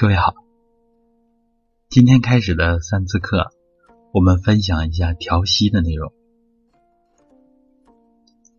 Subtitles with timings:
[0.00, 0.32] 各位好，
[1.88, 3.50] 今天开始的三次课，
[4.12, 6.12] 我们分享一下调息的内容。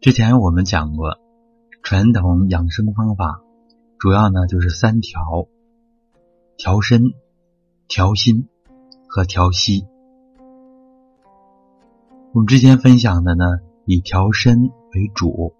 [0.01, 1.17] 之前我们讲过，
[1.81, 3.41] 传统养生方法
[3.99, 5.47] 主要呢就是三调：
[6.57, 7.03] 调身、
[7.87, 8.49] 调心
[9.07, 9.85] 和调息。
[12.33, 13.45] 我们之前分享的呢，
[13.85, 15.55] 以调身为主，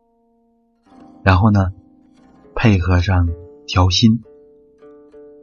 [1.24, 1.72] 然后呢，
[2.54, 3.30] 配合上
[3.66, 4.22] 调心。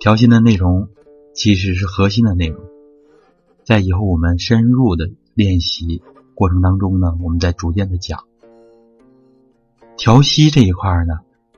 [0.06, 0.88] 调心的内容
[1.34, 2.64] 其实是核心的内容，
[3.64, 6.00] 在以后我们深入的练习
[6.36, 8.22] 过程当中呢，我们在逐渐的讲
[9.96, 11.14] 调息这一块呢，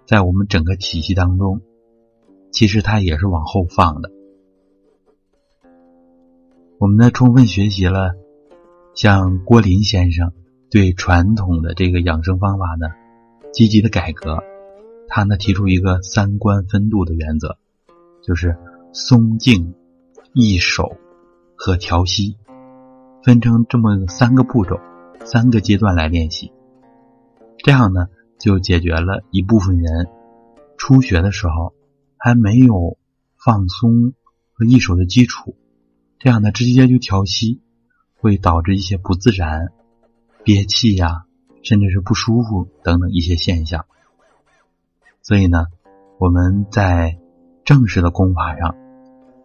[0.07, 1.61] 在我们整个体系当中，
[2.51, 4.11] 其实它也是往后放的。
[6.79, 8.15] 我们呢，充分学习了
[8.95, 10.33] 像郭林先生
[10.71, 12.87] 对传统的这个养生方法呢
[13.53, 14.39] 积极的改革，
[15.07, 17.59] 他呢提出一个三观分度的原则。
[18.23, 18.57] 就是
[18.93, 19.75] 松静、
[20.33, 20.97] 易手
[21.57, 22.37] 和调息，
[23.23, 24.79] 分成这么三个步骤、
[25.25, 26.53] 三个阶段来练习。
[27.59, 28.09] 这样呢，
[28.39, 30.09] 就解决了一部分人
[30.77, 31.75] 初学的时候
[32.17, 32.97] 还没有
[33.37, 34.13] 放松
[34.53, 35.57] 和易手的基础，
[36.19, 37.61] 这样呢直接就调息，
[38.21, 39.73] 会导致一些不自然、
[40.45, 41.25] 憋气呀，
[41.63, 43.87] 甚至是不舒服等等一些现象。
[45.23, 45.67] 所以呢，
[46.19, 47.19] 我们在
[47.69, 48.75] 正式的功法上，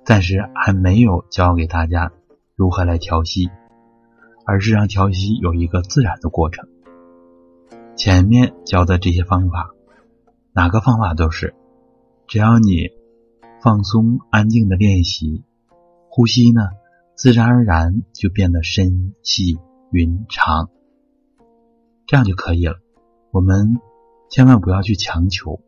[0.05, 2.13] 暂时还没有教给大家
[2.55, 3.49] 如何来调息，
[4.45, 6.69] 而是让调息有一个自然的过程。
[7.97, 9.71] 前面教的这些方法，
[10.53, 11.53] 哪个方法都是，
[12.25, 12.91] 只要你
[13.61, 15.43] 放松、安静的练习，
[16.07, 16.61] 呼吸呢，
[17.17, 19.59] 自然而然就变得深细
[19.91, 20.69] 匀长，
[22.07, 22.77] 这样就可以了。
[23.31, 23.81] 我们
[24.29, 25.59] 千万不要去强求。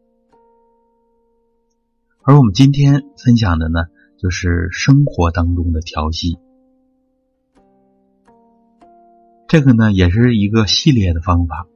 [2.28, 3.81] 而我们今天分享的呢，
[4.18, 6.39] 就是生活当中的调息。
[9.48, 11.67] 这个呢，也是一个系列的方法。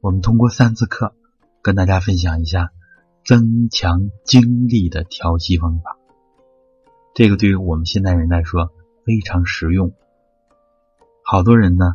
[0.00, 1.14] 我们通过三次课，
[1.60, 2.70] 跟大家分享一下
[3.26, 5.98] 增强精力的调息方法。
[7.14, 8.72] 这个对于我们现代人来说
[9.04, 9.92] 非常实用。
[11.22, 11.92] 好多人呢，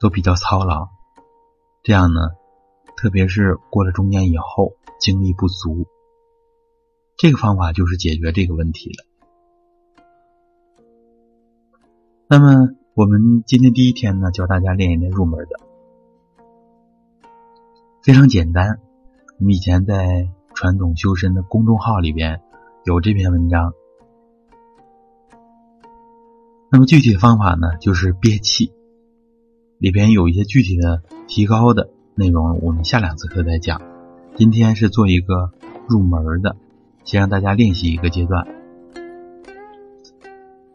[0.00, 0.88] 都比较操劳，
[1.84, 2.20] 这样呢，
[2.96, 5.86] 特别是过了中年以后，精力不足。
[7.18, 9.04] 这个方法就是解决这个问题的。
[12.28, 15.58] 那么，我们今天第一天呢，教大家练一练入门的，
[18.04, 18.78] 非常简单。
[19.40, 22.40] 我们以前在传统修身的公众号里边
[22.84, 23.72] 有这篇文章。
[26.70, 28.70] 那么具体方法呢，就是憋气，
[29.78, 33.82] 里边有一些具体的提高的内容，我们下两次课再讲。
[34.36, 35.50] 今天是做一个
[35.88, 36.54] 入门的。
[37.08, 38.46] 先让大家练习一个阶段，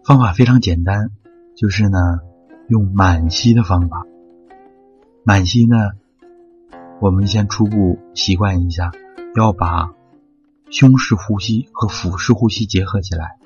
[0.03, 1.11] 方法非常简单，
[1.55, 1.99] 就是呢
[2.67, 4.07] 用满吸的方法。
[5.23, 5.91] 满吸呢，
[6.99, 8.91] 我们先初步习惯一下，
[9.35, 9.93] 要把
[10.71, 13.37] 胸式呼吸和腹式呼吸结合起来。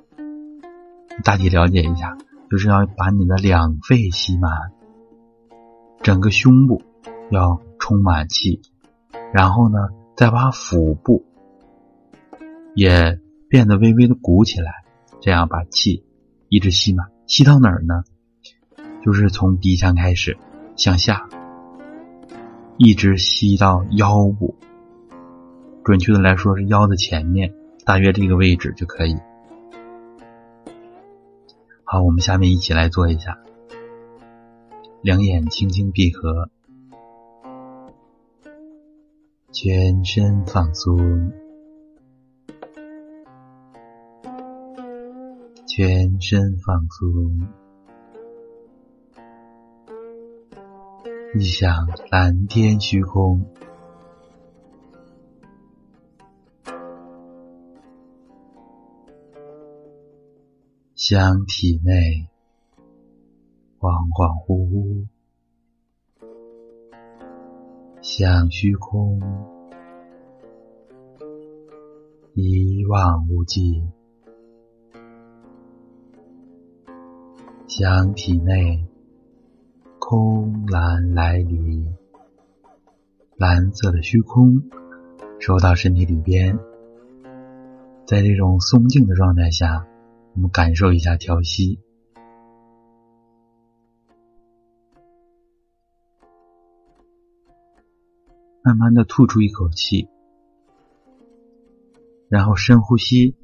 [1.26, 2.18] 大体了解一下，
[2.50, 4.72] 就是要把你的两肺吸满，
[6.02, 6.84] 整个胸部
[7.32, 8.62] 要充满气，
[9.34, 11.26] 然后呢再把腹部。
[12.78, 14.72] 也变得微微的鼓起来，
[15.20, 16.06] 这样把气
[16.48, 18.04] 一直吸满，吸到哪儿呢？
[19.04, 20.38] 就是从鼻腔开始
[20.76, 21.28] 向下，
[22.78, 24.56] 一直吸到腰部，
[25.84, 27.52] 准确的来说是腰的前面，
[27.84, 29.18] 大约这个位置就可以。
[31.84, 33.40] 好，我们下面一起来做一下，
[35.02, 36.52] 两眼轻轻闭合，
[39.52, 41.47] 全身放松。
[45.78, 47.48] 全身放松，
[51.36, 53.46] 一想蓝天虚空，
[60.96, 62.28] 想体内
[63.78, 65.06] 恍恍惚惚，
[68.02, 69.22] 想虚空。
[72.34, 73.84] 一望无际。
[77.80, 78.88] 将体内
[80.00, 81.96] 空蓝来临，
[83.36, 84.64] 蓝色的虚空
[85.40, 86.58] 收到身体里边，
[88.08, 89.86] 在这种松静的状态下，
[90.34, 91.80] 我们感受一下调息，
[98.64, 100.10] 慢慢的吐出一口气，
[102.28, 103.36] 然后深呼吸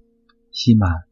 [0.50, 1.04] 吸满。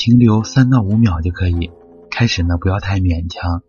[0.00, 1.70] 停留三到五秒就可以。
[2.10, 3.62] 开始呢，不要太勉强。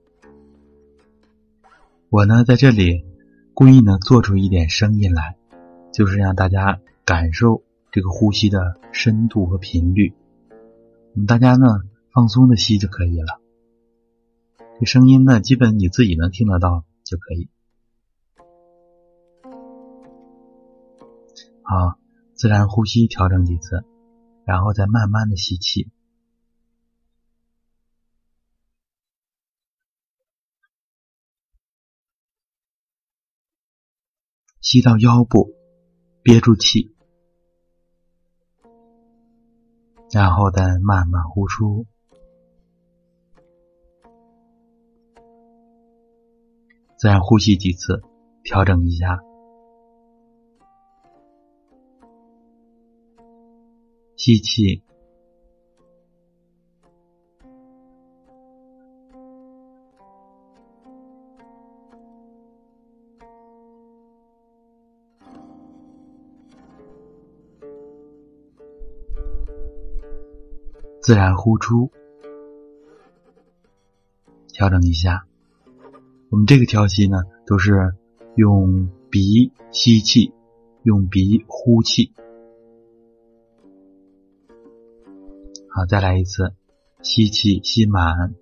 [2.07, 3.03] 我呢，在这里
[3.53, 5.35] 故意呢做出一点声音来，
[5.91, 10.13] 就是让大家感受这个呼吸的深度和频率。
[11.15, 11.67] 我们大家呢
[12.13, 13.41] 放松的吸就可以了。
[14.79, 17.49] 这声音呢，基本你自己能听得到就可以。
[21.61, 21.99] 好，
[22.35, 23.83] 自然呼吸调整几次，
[24.45, 25.89] 然后再慢慢的吸气。
[34.71, 35.53] 吸到腰部，
[36.23, 36.95] 憋住气，
[40.13, 41.85] 然后再慢慢呼出。
[46.95, 48.01] 自然呼吸几次，
[48.43, 49.19] 调整一下。
[54.15, 54.85] 吸气。
[71.11, 71.91] 自然呼出，
[74.47, 75.27] 调整一下。
[76.29, 77.93] 我们这个调息呢，都是
[78.37, 80.33] 用鼻吸气，
[80.83, 82.13] 用鼻呼气。
[85.67, 86.53] 好，再来一次，
[87.01, 88.33] 吸气，吸满。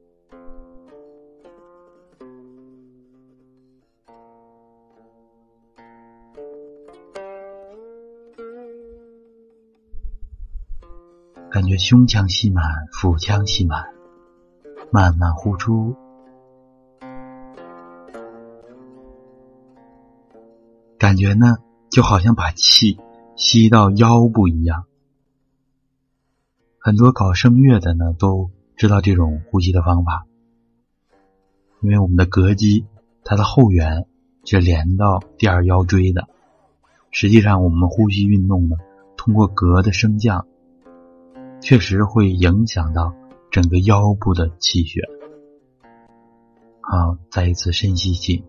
[11.60, 12.64] 感觉胸腔吸满，
[12.94, 13.84] 腹腔吸满，
[14.94, 15.94] 慢慢呼出。
[20.98, 21.58] 感觉呢，
[21.92, 22.98] 就好像把气
[23.36, 24.86] 吸到腰部一样。
[26.80, 30.28] 很多搞声乐的呢，都知道这种呼吸的方法，
[31.82, 32.86] 因为我们的膈肌
[33.26, 34.08] 它的后缘
[34.46, 36.30] 是连到第二腰椎的。
[37.12, 38.78] 实际上，我们呼吸运动呢，
[39.18, 40.48] 通过膈的升降。
[41.62, 43.14] 确实会影响到
[43.52, 45.02] 整个腰部的气血。
[46.82, 48.44] 好，再一次深吸气，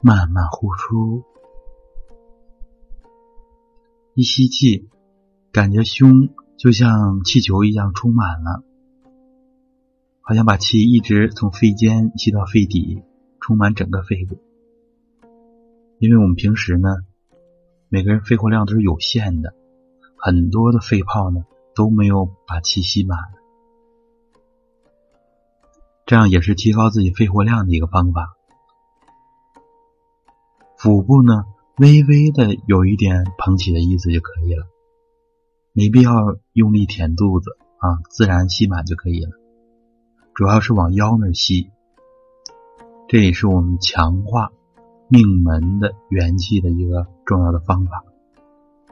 [0.00, 1.22] 慢慢呼出，
[4.14, 4.88] 一吸气。
[5.54, 8.64] 感觉胸就像气球一样充满了，
[10.20, 13.04] 好像把气一直从肺尖吸到肺底，
[13.40, 14.36] 充满整个肺部。
[16.00, 16.88] 因为我们平时呢，
[17.88, 19.54] 每个人肺活量都是有限的，
[20.16, 21.44] 很多的肺泡呢
[21.76, 23.16] 都没有把气吸满，
[26.04, 28.34] 这样也是提高自己肺活量的一个方法。
[30.78, 31.44] 腹部呢，
[31.78, 34.66] 微微的有一点膨起的意思就可以了。
[35.76, 36.12] 没必要
[36.52, 39.32] 用力填肚子啊，自然吸满就可以了。
[40.32, 41.68] 主要是往腰那儿吸，
[43.08, 44.52] 这也是我们强化
[45.08, 48.04] 命门的元气的一个重要的方法。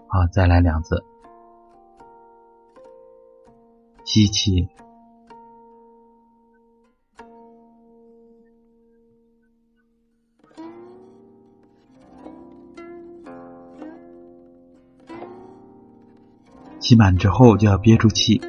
[0.08, 1.04] 啊，再来两次，
[4.04, 4.68] 吸气。
[16.82, 18.40] 吸满之后就要憋住气，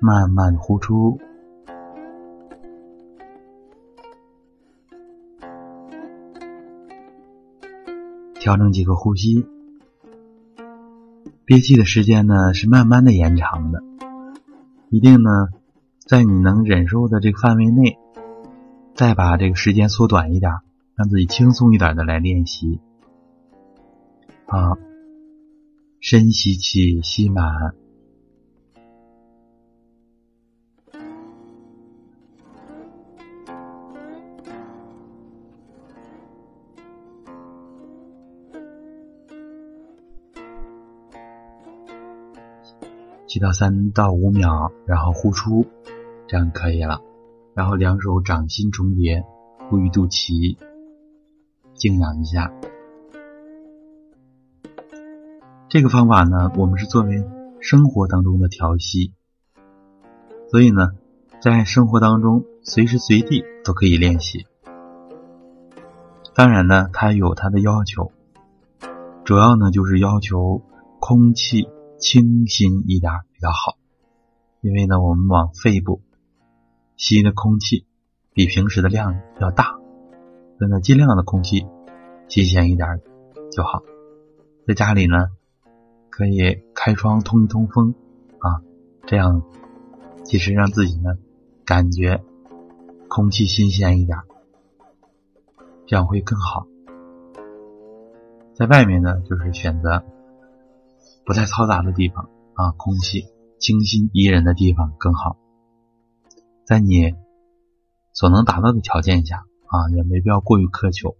[0.00, 1.20] 慢慢呼出，
[8.34, 9.46] 调整几个呼吸。
[11.44, 13.84] 憋气的时间呢是慢慢的延长的，
[14.88, 15.48] 一定呢
[16.00, 17.98] 在你能忍受的这个范围内，
[18.96, 20.52] 再把这个时间缩短一点，
[20.96, 22.80] 让自己轻松一点的来练习。
[24.46, 24.76] 好。
[26.00, 27.74] 深吸气，吸满，
[43.26, 45.66] 吸到三到五秒，然后呼出，
[46.26, 47.02] 这样可以了。
[47.54, 49.22] 然后两手掌心重叠，
[49.68, 50.56] 呼于肚脐，
[51.74, 52.50] 静养一下。
[55.70, 57.24] 这个方法呢，我们是作为
[57.60, 59.14] 生活当中的调息，
[60.50, 60.88] 所以呢，
[61.40, 64.48] 在生活当中随时随地都可以练习。
[66.34, 68.10] 当然呢，它有它的要求，
[69.24, 70.60] 主要呢就是要求
[70.98, 71.68] 空气
[72.00, 73.76] 清新一点比较好。
[74.62, 76.02] 因为呢，我们往肺部
[76.96, 77.86] 吸的空气
[78.34, 79.78] 比平时的量要大，
[80.58, 81.64] 所以呢，尽量的空气
[82.26, 83.00] 新鲜一点
[83.52, 83.84] 就好。
[84.66, 85.28] 在家里呢，
[86.20, 87.94] 可以开窗通一通风
[88.40, 88.60] 啊，
[89.06, 89.42] 这样
[90.22, 91.16] 其实让自己呢
[91.64, 92.22] 感觉
[93.08, 94.18] 空气新鲜一点，
[95.86, 96.66] 这样会更好。
[98.52, 100.04] 在外面呢，就是选择
[101.24, 103.24] 不太嘈杂的地方啊，空气。
[103.58, 105.38] 清新宜人的地方更好，
[106.64, 107.14] 在你
[108.12, 111.16] 所能达到的条件下啊，也没必要过于苛求。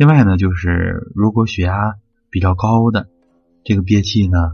[0.00, 1.96] 另外呢，就是如果血压
[2.30, 3.10] 比较高的，
[3.64, 4.52] 这个憋气呢，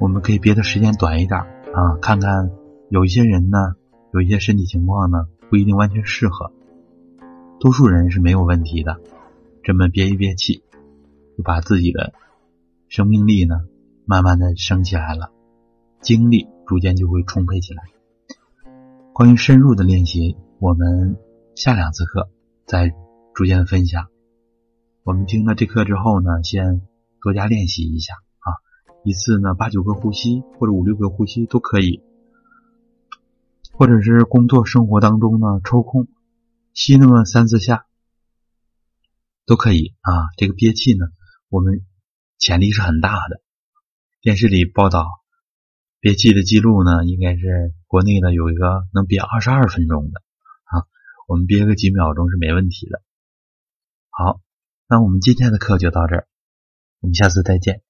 [0.00, 1.96] 我们可以憋的时间短一点啊。
[2.02, 2.50] 看看
[2.90, 3.76] 有一些人呢，
[4.12, 6.50] 有一些身体情况呢，不一定完全适合，
[7.60, 8.96] 多数人是没有问题的。
[9.62, 10.64] 这么憋一憋气，
[11.36, 12.12] 就把自己的。
[12.88, 13.60] 生命力呢，
[14.06, 15.30] 慢慢的升起来了，
[16.00, 17.84] 精力逐渐就会充沛起来。
[19.12, 21.16] 关于深入的练习，我们
[21.54, 22.28] 下两次课
[22.66, 22.92] 再
[23.38, 24.08] 逐渐分享。
[25.04, 26.82] 我们听了这课之后呢，先
[27.22, 28.58] 多加练习一下啊，
[29.04, 32.02] 一次呢八九个呼吸或者五六个呼吸都可以，
[33.70, 36.08] 或者是工作生活当中呢抽空
[36.74, 37.86] 吸那么三四下
[39.46, 40.34] 都可以啊。
[40.36, 41.06] 这个憋气呢，
[41.48, 41.84] 我们。
[42.40, 43.40] 潜力是很大的。
[44.20, 45.06] 电视里报道
[46.00, 50.22] 憋气的记录呢，应该是国内的有一个能憋二十二分钟的
[50.64, 50.86] 啊，
[51.28, 53.00] 我们憋个几秒钟是没问题的。
[54.20, 54.40] 好，
[54.88, 56.26] 那我们今天的课就到这儿，
[56.98, 57.82] 我们下次再见。